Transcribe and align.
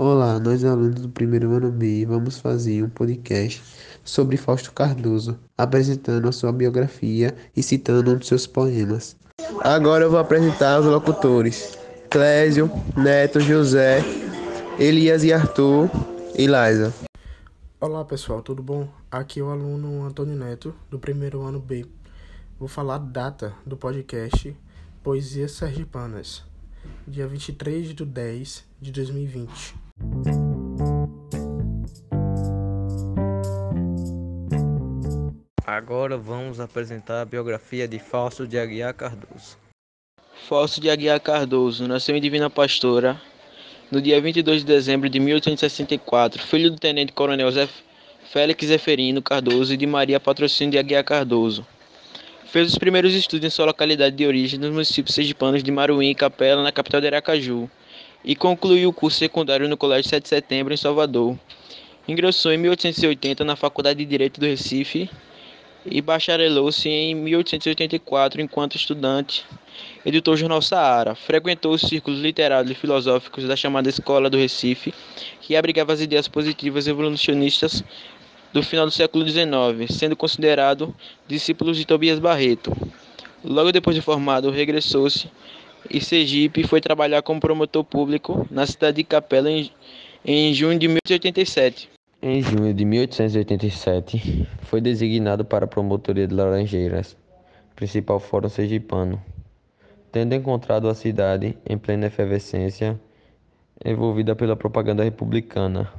Olá, 0.00 0.38
nós 0.38 0.64
alunos 0.64 1.00
do 1.00 1.08
primeiro 1.08 1.50
ano 1.50 1.72
B 1.72 2.06
vamos 2.06 2.38
fazer 2.38 2.84
um 2.84 2.88
podcast 2.88 3.60
sobre 4.04 4.36
Fausto 4.36 4.72
Cardoso, 4.72 5.36
apresentando 5.58 6.28
a 6.28 6.30
sua 6.30 6.52
biografia 6.52 7.34
e 7.56 7.64
citando 7.64 8.12
um 8.12 8.16
de 8.16 8.24
seus 8.24 8.46
poemas. 8.46 9.16
Agora 9.60 10.04
eu 10.04 10.10
vou 10.12 10.20
apresentar 10.20 10.78
os 10.78 10.86
locutores: 10.86 11.76
Clésio, 12.08 12.70
Neto, 12.96 13.40
José, 13.40 13.98
Elias 14.78 15.24
e 15.24 15.32
Arthur 15.32 15.90
e 16.36 16.46
Liza. 16.46 16.94
Olá 17.80 18.04
pessoal, 18.04 18.40
tudo 18.40 18.62
bom? 18.62 18.88
Aqui 19.10 19.40
é 19.40 19.42
o 19.42 19.50
aluno 19.50 20.04
Antônio 20.04 20.36
Neto, 20.36 20.72
do 20.88 21.00
primeiro 21.00 21.42
ano 21.42 21.58
B. 21.58 21.84
Vou 22.56 22.68
falar 22.68 22.94
a 22.94 22.98
data 22.98 23.52
do 23.66 23.76
podcast 23.76 24.56
Poesias 25.02 25.50
Sergipanas, 25.50 26.44
dia 27.04 27.26
23 27.26 27.88
de 27.88 28.04
10 28.04 28.64
de 28.80 28.92
2020. 28.92 29.87
Agora 35.88 36.18
vamos 36.18 36.60
apresentar 36.60 37.22
a 37.22 37.24
biografia 37.24 37.88
de 37.88 37.98
Fausto 37.98 38.46
de 38.46 38.58
Aguiar 38.58 38.92
Cardoso. 38.92 39.56
Fausto 40.46 40.82
de 40.82 40.90
Aguiar 40.90 41.18
Cardoso 41.18 41.88
nasceu 41.88 42.14
em 42.14 42.20
Divina 42.20 42.50
Pastora 42.50 43.18
no 43.90 43.98
dia 43.98 44.20
22 44.20 44.60
de 44.60 44.66
dezembro 44.66 45.08
de 45.08 45.18
1864, 45.18 46.42
filho 46.42 46.70
do 46.70 46.78
tenente-coronel 46.78 47.48
Félix 48.30 48.66
Zeferino 48.66 49.22
Cardoso 49.22 49.72
e 49.72 49.78
de 49.78 49.86
Maria 49.86 50.20
Patrocínio 50.20 50.72
de 50.72 50.78
Aguiar 50.78 51.02
Cardoso. 51.04 51.66
Fez 52.52 52.70
os 52.70 52.76
primeiros 52.76 53.14
estudos 53.14 53.46
em 53.46 53.50
sua 53.50 53.64
localidade 53.64 54.14
de 54.14 54.26
origem 54.26 54.60
nos 54.60 54.70
municípios 54.70 55.14
sergipanos 55.14 55.62
de 55.62 55.72
Maruim 55.72 56.10
e 56.10 56.14
Capela, 56.14 56.62
na 56.62 56.70
capital 56.70 57.00
de 57.00 57.06
Aracaju, 57.06 57.66
e 58.22 58.36
concluiu 58.36 58.90
o 58.90 58.92
curso 58.92 59.16
secundário 59.16 59.66
no 59.66 59.76
Colégio 59.78 60.10
7 60.10 60.22
de 60.22 60.28
Setembro, 60.28 60.74
em 60.74 60.76
Salvador. 60.76 61.34
Ingressou 62.06 62.52
em 62.52 62.58
1880 62.58 63.42
na 63.42 63.56
Faculdade 63.56 64.00
de 64.00 64.04
Direito 64.04 64.38
do 64.38 64.44
Recife 64.44 65.08
e 65.90 66.00
bacharelou-se 66.00 66.88
em 66.88 67.14
1884 67.14 68.40
enquanto 68.40 68.76
estudante. 68.76 69.44
Editou 70.04 70.34
o 70.34 70.36
jornal 70.36 70.62
Saara. 70.62 71.14
Frequentou 71.14 71.72
os 71.72 71.82
círculos 71.82 72.20
literários 72.20 72.70
e 72.70 72.74
filosóficos 72.74 73.44
da 73.44 73.56
chamada 73.56 73.88
Escola 73.88 74.30
do 74.30 74.36
Recife, 74.36 74.94
que 75.40 75.56
abrigava 75.56 75.92
as 75.92 76.00
ideias 76.00 76.28
positivas 76.28 76.86
evolucionistas 76.86 77.82
do 78.52 78.62
final 78.62 78.86
do 78.86 78.92
século 78.92 79.28
XIX, 79.28 79.48
sendo 79.90 80.16
considerado 80.16 80.94
discípulo 81.26 81.72
de 81.72 81.84
Tobias 81.84 82.18
Barreto. 82.18 82.76
Logo 83.44 83.70
depois 83.70 83.94
de 83.94 84.02
formado, 84.02 84.50
regressou-se 84.50 85.30
e 85.90 86.00
Sergipe 86.00 86.66
foi 86.66 86.80
trabalhar 86.80 87.22
como 87.22 87.40
promotor 87.40 87.84
público 87.84 88.46
na 88.50 88.66
cidade 88.66 88.96
de 88.96 89.04
Capela 89.04 89.50
em, 89.50 89.70
em 90.24 90.52
junho 90.52 90.78
de 90.78 90.88
1887. 90.88 91.97
Em 92.20 92.42
junho 92.42 92.74
de 92.74 92.84
1887, 92.84 94.48
foi 94.62 94.80
designado 94.80 95.44
para 95.44 95.66
a 95.66 95.68
promotoria 95.68 96.26
de 96.26 96.34
Laranjeiras, 96.34 97.16
principal 97.76 98.18
fórum 98.18 98.48
sergipano, 98.48 99.22
tendo 100.10 100.34
encontrado 100.34 100.88
a 100.88 100.96
cidade 100.96 101.56
em 101.64 101.78
plena 101.78 102.06
efervescência, 102.06 103.00
envolvida 103.84 104.34
pela 104.34 104.56
propaganda 104.56 105.04
republicana. 105.04 105.92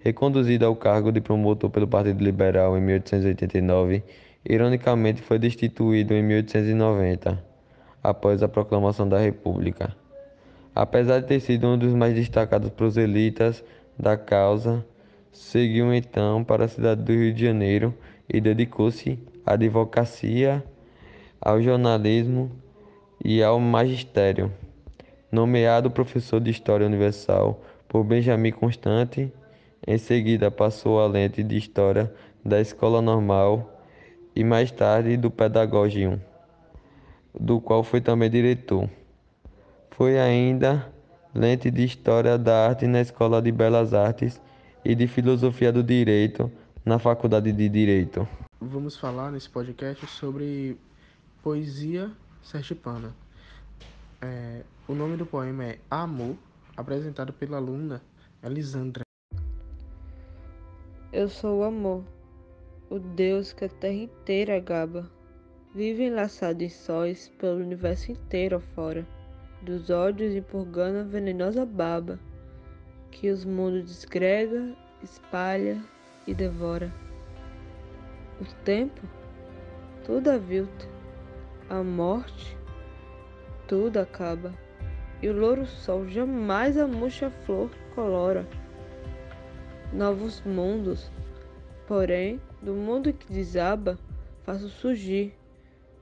Reconduzido 0.00 0.66
ao 0.66 0.76
cargo 0.76 1.10
de 1.10 1.22
promotor 1.22 1.70
pelo 1.70 1.88
Partido 1.88 2.22
Liberal 2.22 2.76
em 2.76 2.82
1889, 2.82 4.04
ironicamente 4.46 5.22
foi 5.22 5.38
destituído 5.38 6.12
em 6.12 6.22
1890 6.22 7.42
após 8.02 8.42
a 8.42 8.48
proclamação 8.48 9.08
da 9.08 9.18
República. 9.18 9.96
Apesar 10.74 11.20
de 11.20 11.28
ter 11.28 11.40
sido 11.40 11.66
um 11.66 11.78
dos 11.78 11.94
mais 11.94 12.14
destacados 12.14 12.68
proselitas 12.68 13.64
da 13.98 14.18
causa, 14.18 14.84
seguiu 15.32 15.92
então 15.94 16.44
para 16.44 16.64
a 16.64 16.68
cidade 16.68 17.02
do 17.02 17.12
Rio 17.12 17.32
de 17.32 17.44
Janeiro 17.44 17.94
e 18.28 18.40
dedicou-se 18.40 19.18
à 19.44 19.54
advocacia, 19.54 20.64
ao 21.40 21.60
jornalismo 21.60 22.50
e 23.24 23.42
ao 23.42 23.58
magistério. 23.58 24.52
Nomeado 25.30 25.90
professor 25.90 26.40
de 26.40 26.50
História 26.50 26.86
Universal 26.86 27.62
por 27.88 28.04
Benjamin 28.04 28.52
Constante, 28.52 29.32
em 29.86 29.98
seguida 29.98 30.50
passou 30.50 31.00
a 31.00 31.06
lente 31.06 31.42
de 31.42 31.56
História 31.56 32.12
da 32.44 32.60
Escola 32.60 33.00
Normal 33.00 33.82
e 34.34 34.44
mais 34.44 34.70
tarde 34.70 35.16
do 35.16 35.30
Pedagogium 35.30 36.18
do 37.38 37.60
qual 37.60 37.82
foi 37.82 38.00
também 38.00 38.30
diretor. 38.30 38.88
Foi 39.90 40.18
ainda 40.18 40.86
lente 41.34 41.70
de 41.70 41.84
História 41.84 42.36
da 42.36 42.68
Arte 42.68 42.86
na 42.86 43.00
Escola 43.00 43.40
de 43.40 43.52
Belas 43.52 43.94
Artes 43.94 44.40
e 44.84 44.94
de 44.94 45.06
Filosofia 45.06 45.72
do 45.72 45.82
Direito 45.82 46.50
na 46.84 46.98
Faculdade 46.98 47.52
de 47.52 47.68
Direito. 47.68 48.26
Vamos 48.60 48.96
falar 48.96 49.30
nesse 49.30 49.48
podcast 49.48 50.06
sobre 50.06 50.76
poesia 51.42 52.10
sergipana. 52.42 53.14
É, 54.20 54.62
o 54.86 54.94
nome 54.94 55.16
do 55.16 55.24
poema 55.24 55.64
é 55.64 55.78
Amor, 55.90 56.36
apresentado 56.76 57.32
pela 57.32 57.56
aluna 57.56 58.02
Elisandra. 58.42 59.02
Eu 61.12 61.28
sou 61.28 61.60
o 61.60 61.64
amor, 61.64 62.04
o 62.88 62.98
Deus 62.98 63.52
que 63.52 63.64
a 63.64 63.68
terra 63.68 63.94
inteira 63.94 64.60
gaba 64.60 65.10
Vive 65.72 66.02
enlaçado 66.02 66.64
em 66.64 66.68
sóis 66.68 67.28
pelo 67.38 67.60
universo 67.60 68.10
inteiro 68.10 68.56
afora, 68.56 69.06
dos 69.62 69.88
ódios 69.88 70.34
empurgando 70.34 70.98
a 70.98 71.04
venenosa 71.04 71.64
baba, 71.64 72.18
que 73.10 73.30
os 73.30 73.44
mundos 73.44 73.84
desgrega, 73.84 74.74
espalha 75.02 75.82
e 76.26 76.34
devora. 76.34 76.92
O 78.40 78.44
tempo, 78.64 79.00
tudo 80.04 80.30
avilta, 80.30 80.88
a 81.68 81.82
morte, 81.82 82.56
tudo 83.66 83.98
acaba, 83.98 84.54
e 85.22 85.28
o 85.28 85.38
louro 85.38 85.66
sol 85.66 86.08
jamais 86.08 86.78
a 86.78 86.86
murcha 86.86 87.30
flor 87.44 87.70
colora. 87.94 88.46
Novos 89.92 90.40
mundos, 90.42 91.10
porém, 91.86 92.40
do 92.62 92.72
mundo 92.72 93.12
que 93.12 93.32
desaba, 93.32 93.98
faço 94.44 94.68
surgir 94.68 95.34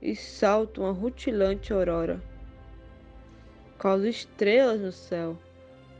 e 0.00 0.14
salto 0.14 0.82
uma 0.82 0.92
rutilante 0.92 1.72
aurora. 1.72 2.20
Causo 3.78 4.06
estrelas 4.06 4.80
no 4.80 4.92
céu 4.92 5.36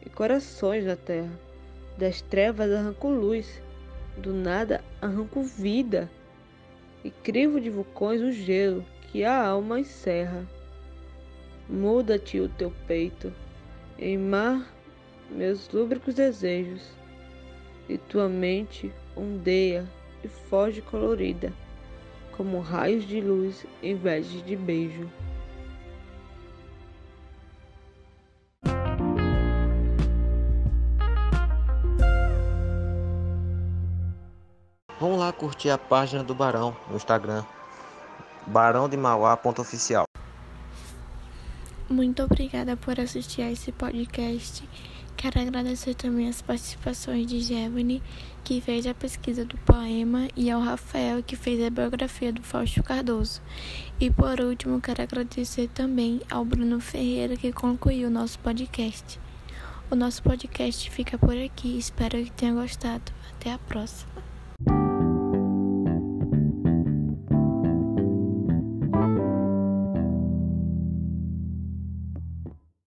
e 0.05 0.11
corações 0.11 0.85
na 0.85 0.97
terra. 0.97 1.31
Das 1.97 2.21
trevas 2.21 2.71
arranco 2.73 3.09
luz, 3.09 3.63
do 4.17 4.33
nada 4.33 4.83
arranco 5.01 5.43
vida, 5.43 6.11
e 7.05 7.11
crivo 7.11 7.61
de 7.61 7.71
vulcões 7.71 8.21
o 8.21 8.31
gelo 8.31 8.85
que 9.11 9.25
a 9.25 9.47
alma 9.47 9.81
encerra. 9.81 10.47
Muda-te 11.69 12.41
o 12.41 12.49
teu 12.49 12.73
peito, 12.87 13.33
em 13.99 14.19
mar 14.19 14.73
meus 15.31 15.71
lúbricos 15.71 16.15
desejos, 16.15 16.83
e 17.89 17.99
tua 17.99 18.29
mente 18.29 18.93
ondeia 19.17 19.87
e 20.25 20.29
foge 20.29 20.81
colorida 20.81 21.53
como 22.41 22.59
raios 22.59 23.07
de 23.07 23.21
luz 23.21 23.67
em 23.83 23.95
vez 23.95 24.27
de 24.47 24.57
beijo. 24.57 25.07
Vamos 35.01 35.19
lá 35.19 35.33
curtir 35.33 35.71
a 35.71 35.79
página 35.79 36.23
do 36.23 36.35
Barão 36.35 36.77
no 36.89 36.97
Instagram. 36.97 37.43
Barão 38.47 38.89
de 38.89 38.97
Mauá.oficial. 38.97 40.05
Muito 41.89 42.23
obrigada 42.23 42.77
por 42.77 43.01
assistir 43.01 43.43
a 43.43 43.51
esse 43.51 43.73
podcast 43.73 44.63
Quero 45.21 45.39
agradecer 45.39 45.95
também 45.95 46.31
as 46.31 46.41
participações 46.41 47.27
de 47.27 47.43
Jevani, 47.43 48.03
que 48.43 48.59
fez 48.59 48.87
a 48.87 48.95
pesquisa 48.95 49.45
do 49.45 49.55
poema, 49.59 50.29
e 50.35 50.51
ao 50.51 50.63
Rafael, 50.63 51.23
que 51.23 51.37
fez 51.37 51.63
a 51.63 51.69
biografia 51.69 52.33
do 52.33 52.43
Fausto 52.43 52.83
Cardoso. 52.83 53.43
E 54.01 54.11
por 54.11 54.41
último, 54.41 54.81
quero 54.81 55.03
agradecer 55.03 55.69
também 55.75 56.23
ao 56.31 56.43
Bruno 56.43 56.81
Ferreira, 56.81 57.37
que 57.37 57.53
concluiu 57.53 58.09
o 58.09 58.11
nosso 58.11 58.39
podcast. 58.39 59.21
O 59.91 59.95
nosso 59.95 60.23
podcast 60.23 60.89
fica 60.91 61.19
por 61.19 61.37
aqui. 61.37 61.77
Espero 61.77 62.17
que 62.25 62.33
tenha 62.33 62.55
gostado. 62.55 63.13
Até 63.37 63.53
a 63.53 63.59
próxima. 63.59 64.10